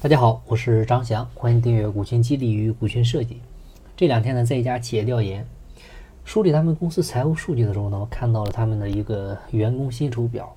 [0.00, 3.34] 大家好，我是张翔，欢迎订阅《股权激励与股权设计》。
[3.96, 5.44] 这两天呢，在一家企业调研，
[6.24, 10.54] 梳理他们公司财务数据的时候呢，我看到了他们的一个员工薪酬表。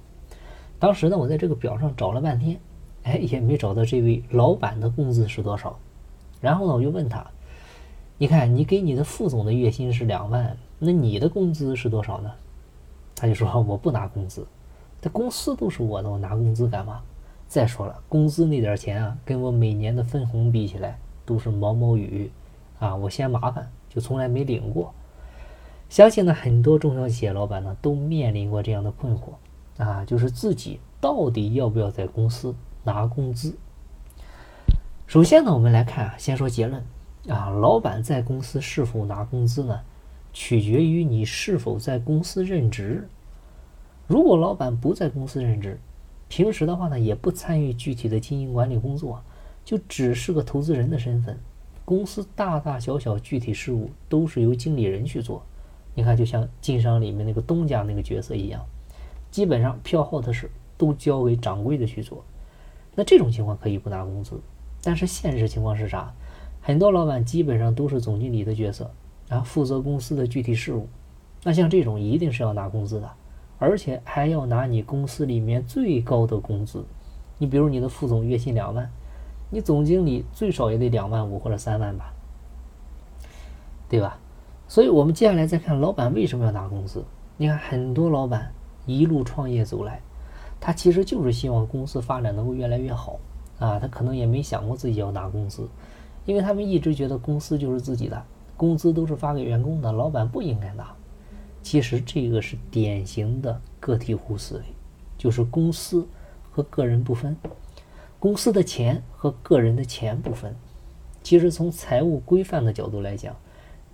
[0.78, 2.60] 当时呢，我在这个表上找了半天，
[3.02, 5.76] 哎，也没找到这位老板的工资是多少。
[6.40, 7.26] 然后呢，我就问他
[8.20, 12.32] ：“你看，你给你的副总的月薪是两万，那你的工资是多少呢？”
[13.18, 14.46] 他就说：“我不拿工资，
[15.02, 17.02] 这公司都是我的，我拿工资干嘛？”
[17.52, 22.32] 再说了，工资那点钱啊，跟我每年的分红比起来，都是毛毛雨
[22.80, 22.96] 啊！
[22.96, 24.94] 我嫌麻烦，就从来没领过。
[25.90, 29.34] 相信呢，很多中小企业老板呢，都面临过这样的困惑
[29.84, 33.58] 啊，就是自己到底要不要在公司拿工资？
[35.06, 36.82] 首先呢，我们来看啊，先说结论
[37.28, 39.82] 啊，老板在公司是否拿工资呢，
[40.32, 43.10] 取决于你是否在公司任职。
[44.08, 45.78] 如果老板不在公司任职，
[46.32, 49.22] 平时的话呢，也不参与具体的经营管理工作，
[49.66, 51.38] 就只是个投资人的身份。
[51.84, 55.44] 公司大大小小具体事务都是由经理人去做。
[55.94, 58.66] 你看，就像晋商里面那个东家那个角色一样，
[59.30, 62.24] 基本上票号的事都交给掌柜的去做。
[62.96, 64.40] 那这种情况可以不拿工资，
[64.82, 66.14] 但是现实情况是啥？
[66.62, 68.90] 很多老板基本上都是总经理的角色，
[69.28, 70.88] 啊，负责公司的具体事务。
[71.44, 73.12] 那像这种一定是要拿工资的。
[73.62, 76.84] 而且还要拿你公司里面最高的工资，
[77.38, 78.90] 你比如你的副总月薪两万，
[79.52, 82.12] 你总经理最少也得两万五或者三万吧，
[83.88, 84.18] 对吧？
[84.68, 87.06] 所以我们接下来再看老板为什么要拿工资。
[87.38, 88.52] 你看很多老板
[88.88, 90.02] 一路创业走来，
[90.60, 93.20] 他其实就是希望公司发展能够越来越好
[93.60, 95.70] 啊，他可能也没想过自己要拿工资，
[96.26, 98.20] 因为他们一直觉得公司就是自己的，
[98.58, 100.96] 工资都是发给员工的，老板不应该拿。
[101.64, 104.64] 其实这个是典型的个体户思维，
[105.18, 106.08] 就是公司
[106.52, 107.36] 和个人不分，
[108.20, 110.56] 公司的钱和个人的钱不分。
[111.24, 113.36] 其实从财务规范的角度来讲，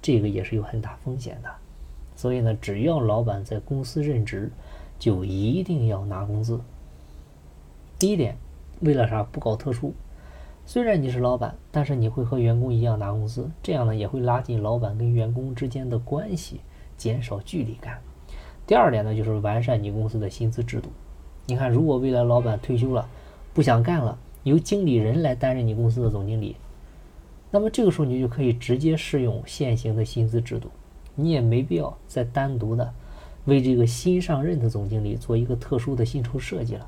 [0.02, 1.50] 这个也是有很大风险的。
[2.16, 4.50] 所以呢，只要老板在公司任职，
[4.97, 6.59] 就一定要拿工资。
[8.00, 8.38] 第一点，
[8.80, 9.22] 为了啥？
[9.24, 9.94] 不搞特殊。
[10.66, 16.62] 虽然你是老板，但是你会和员工一样拿工资，这样呢也会拉近老板跟员工之间的关系。
[16.97, 18.00] 减少距离感。
[18.66, 20.90] 第二点呢，就是完善你公司的薪资制度。
[21.46, 23.08] 你看，如果未来老板退休了，
[23.53, 26.58] 不想干了，由经理人来担任你公司的总经理，
[27.50, 30.69] 那么这个时候你就可以直接适用现行的薪资制度，
[31.16, 32.94] 你也没必要再单独的
[33.46, 36.85] 为这个新上任的总经理做一个特殊的薪酬设计了，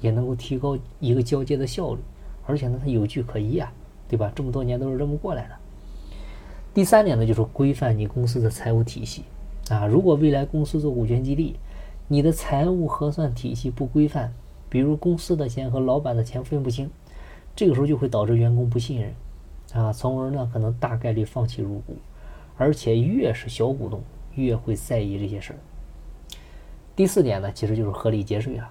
[0.00, 2.00] 也能够提高一个交接的效率，
[2.46, 3.70] 而且呢，它有据可依啊，
[4.08, 4.32] 对吧？
[4.34, 5.54] 这么多年都是这么过来的。
[6.72, 9.24] 第三点呢，就是规范你公司的财务体系。
[9.70, 11.56] 啊，如果未来公司做股权激励，
[12.06, 14.32] 你的财务核算体系不规范，
[14.70, 16.90] 比如公司的钱和老板的钱分不清，
[17.54, 19.14] 这个时候就会导致员工不信任，
[19.74, 21.96] 啊，从而呢可能大概率放弃入股，
[22.56, 24.02] 而且越是小股东
[24.34, 25.58] 越会在意这些事儿。
[26.96, 28.70] 第四点呢，其实就是合理节税了，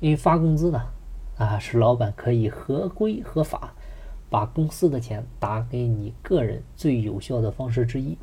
[0.00, 0.82] 因为发工资呢，
[1.38, 3.72] 啊是老板可以合规合法
[4.28, 8.18] 把公司的钱打给你个人最有效的方式之一。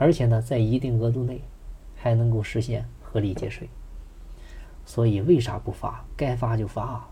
[0.00, 1.42] 而且呢，在一定额度内，
[1.94, 3.68] 还能够实现合理节税。
[4.86, 6.02] 所以为啥不发？
[6.16, 7.08] 该发就发啊。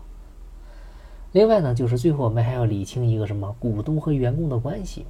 [1.31, 3.55] 另外呢，就是最后我们还要理清一个什么？
[3.59, 5.05] 股东和员工的关系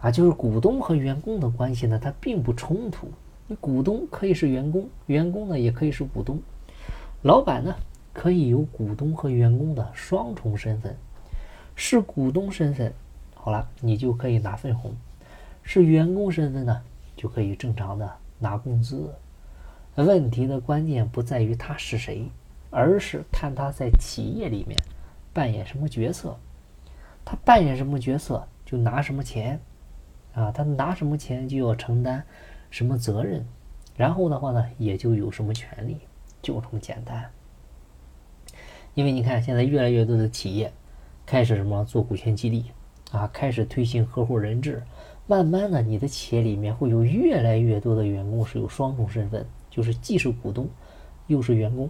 [0.00, 3.06] 啊，就是股东和员工的关系呢，它并不冲突。
[3.46, 6.42] 你股东可以是员工，员工呢也可以是股东。
[7.22, 7.72] 老板呢
[8.12, 10.96] 可以有股东和员工的双重身份，
[11.76, 12.92] 是股东身份，
[13.32, 14.92] 好了，你就可以拿分红。
[15.64, 16.82] 是员工身份呢，
[17.16, 18.08] 就可以正常的
[18.38, 19.12] 拿工资。
[19.96, 22.28] 问题的关键不在于他是谁，
[22.70, 24.78] 而是看他在企业里面
[25.32, 26.36] 扮演什么角色。
[27.24, 29.58] 他扮演什么角色，就拿什么钱
[30.34, 30.52] 啊？
[30.52, 32.22] 他拿什么钱，就要承担
[32.70, 33.46] 什么责任。
[33.96, 35.98] 然后的话呢，也就有什么权利，
[36.42, 37.30] 就这么简单。
[38.94, 40.72] 因为你看，现在越来越多的企业
[41.24, 42.66] 开始什么做股权激励
[43.12, 44.82] 啊，开始推行合伙人制。
[45.26, 50.68] 慢慢的，你的企业里面会有越来越多的员工是有双重身份，就是既是股东，
[51.28, 51.88] 又是员工，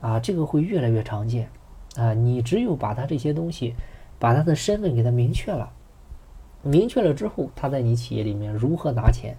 [0.00, 1.48] 啊，这个会越来越常见，
[1.94, 3.76] 啊，你只有把他这些东西，
[4.18, 5.72] 把他的身份给他明确了，
[6.62, 9.36] 明确了之后，他在你企业里面如何拿钱，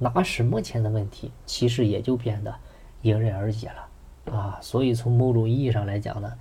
[0.00, 2.52] 拿什么钱的问题，其实也就变得
[3.02, 6.32] 迎刃而解了，啊，所以从某种意义上来讲呢，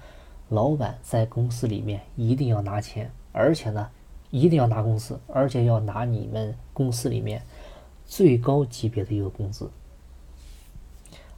[0.49, 3.87] 老板在公司里面一定要拿钱，而且呢。
[4.33, 7.43] 一定要拿工资，而且要拿你们公司里面
[8.03, 9.69] 最高级别的一个工资。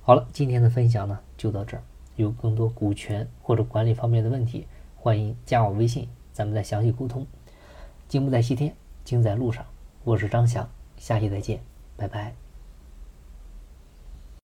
[0.02, 1.84] 好了，今天的分享呢就到这儿。
[2.16, 4.66] 有更多股权或者管理方面的问题，
[4.96, 7.28] 欢迎加我微信，咱们再详细沟通。
[8.08, 9.66] 金不在西天，金在路上。
[10.06, 11.60] 我是张翔，下期再见，
[11.98, 12.45] 拜拜。